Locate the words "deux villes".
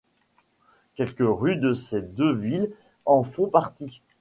2.01-2.71